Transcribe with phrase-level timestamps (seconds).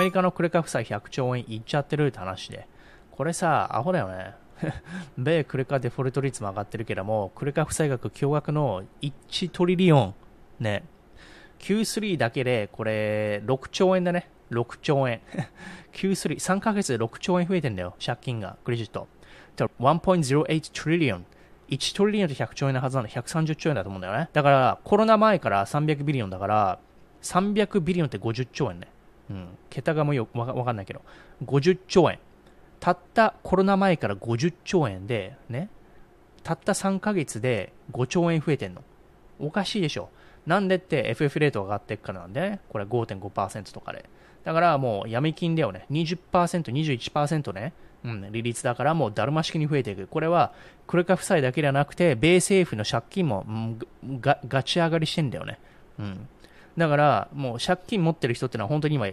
[0.00, 2.66] メリカのクレカ負債100兆円いっちゃってるって話で、
[3.10, 4.34] これさ、アホだよね。
[5.18, 10.14] 米クレカデフォルト率も上がってるけども、クレカ負債額驚愕の1トリリオン。
[10.58, 10.84] ね。
[11.58, 14.30] Q3 だけで、これ、6兆円だね。
[14.50, 15.20] 6兆円。
[15.92, 17.94] Q3、3ヶ月で6兆円増えてんだよ。
[18.04, 19.06] 借金が、クレジット。
[19.56, 21.26] 1.08トリリオン。
[21.68, 24.30] 1トリリオンと100兆円のはずなんで130兆円だと思うんだよね。
[24.32, 26.78] だからコロナ前から300ビリオンだから
[27.22, 28.88] 300ビリオンって50兆円ね。
[29.30, 29.48] うん。
[29.70, 31.02] 桁がもうよわかんないけど。
[31.44, 32.18] 50兆円。
[32.80, 35.68] たったコロナ前から50兆円で、ね。
[36.42, 38.82] たった3ヶ月で5兆円増えてんの。
[39.38, 40.10] おかしいでしょ。
[40.46, 44.08] なんでって FF レートが上がっていくからなんで、ね、これ5.5%とかで。
[44.44, 45.86] だからもう闇金だよね。
[45.90, 47.72] 20%、21%ね。
[48.02, 50.06] うん、利率だからもうだるま式に増えていく。
[50.06, 50.52] これは、
[50.86, 55.58] クレカ負債だけではなくて、米政府の借金も、うん、がガチ上がりしてんだよね。
[55.98, 56.28] うん。
[56.80, 59.06] だから、もう借金持ってる人ってのは本当に今、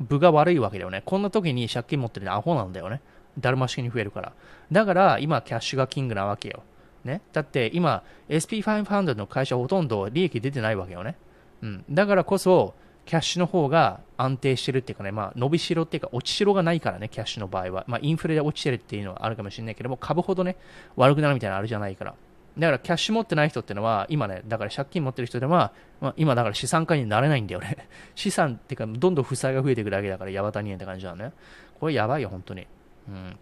[0.00, 1.02] 部が悪いわけだよね。
[1.06, 3.00] こんな時に借金持ってるのアホなんだよね。
[3.38, 4.32] だるま式に増えるから。
[4.72, 6.64] だから、今、キャッシュがキングなわけよ。
[7.04, 7.22] ね。
[7.32, 11.16] だって、今、SP500 の会社ほとんど利益出てないわけよね。
[11.62, 11.84] うん。
[11.88, 17.84] だからこそ、キャッシュの方が安定してるっていうかね、まあ、伸びしろっていうか、落ちしろがないからね、キャッシュの場合は。
[17.86, 20.56] まあ、インフレで落ちてるっていうのはあるかもしれないけども、株ほどね、
[20.96, 22.14] 悪くなるみたいなのあるじゃないから。
[22.58, 27.76] だから、キャッシュ持ってない人ってのは、今ね、だから借金持ってる人では、まあ、今だから資産家になれないんだよね。
[28.14, 31.32] 資産っていうか、どんどん負債が増えていくだけだから、ヤバタニエって感じだね。
[31.78, 32.66] これやばいよ、本当に。
[33.08, 33.38] うん。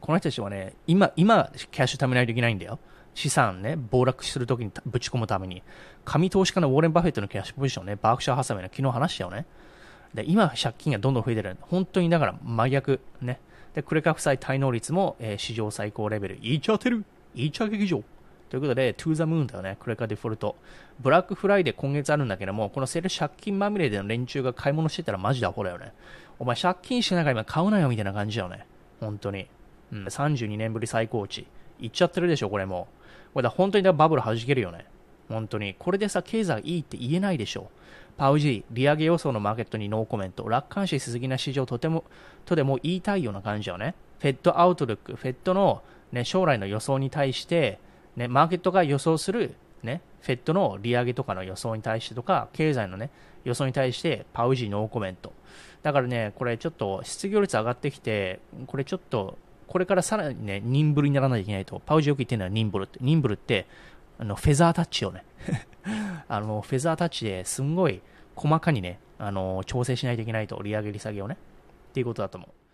[0.00, 2.78] この人たちはね、今、今、キャッシュ貯めないといけないんだよ。
[3.14, 5.62] 資産ね、暴落するときにぶち込むために。
[6.04, 9.46] 紙投資家のウォーレン・バフェットのキャッシュポジションね、バークシャー・ハサウェイの昨日話したよね。
[10.14, 11.56] で、今、借金がどんどん増えてる。
[11.60, 13.00] 本当にだから真逆。
[13.20, 13.38] ね。
[13.74, 16.38] で、クレカ負債滞納率も、えー、史上最高レベル。
[16.42, 18.02] いっちゃってるいっちゃ劇場
[18.56, 19.76] ということで、 to the moon だよね。
[19.78, 20.56] クレカデフォルト。
[20.98, 25.92] ブラックフライデー今月あるんだけども、このセール借金まみれでの連中が買い物してたらマジでアホだよね。
[26.38, 28.64] お前借金してながら今買うなよみたいな感じだよね。
[28.98, 29.46] 本当に。
[29.92, 30.04] うん。
[30.06, 31.44] 32年ぶり最高値。
[31.80, 32.88] いっちゃってるでしょ、これも
[33.34, 34.86] これだ本当にだバブル弾けるよね。
[35.28, 35.74] 本当に。
[35.78, 37.70] これでさ、経済いいって言えないでしょ。
[38.16, 40.48] パウ爺、利上げ予想のマーケットにノーコメント。
[40.48, 42.04] 楽観視しすぎな市場とても、
[42.46, 43.94] とでも言いたいような感じだよね。
[44.20, 47.78] フェットアウトルック、フェットの、ね、将来の予想に対して、
[48.16, 53.10] ね、マーケットが予想する、ね、フェットの利上げとかの予想に対してとか、経済のね、
[53.44, 55.32] 予想に対して、パウジーノーコメント。
[55.82, 59.38] だからね、これちょっと失業率上がってきて、これちょっと、
[59.68, 61.80] これからさらにね、ニンブルにならないといけないと。
[61.84, 62.98] パウジーよく言ってるのはニンブルって。
[63.00, 63.66] ニンブルって、
[64.18, 65.24] あの、フェザータッチをね、
[66.26, 68.00] あの、フェザータッチですんごい
[68.34, 71.36] 細かにね、あの、調整しないといけないと、利上げ利下げをね、
[71.90, 72.65] っていうことだと思う。